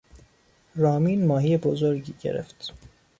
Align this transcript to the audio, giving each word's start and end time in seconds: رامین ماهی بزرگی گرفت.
رامین 0.75 1.25
ماهی 1.27 1.57
بزرگی 1.57 2.13
گرفت. 2.21 2.73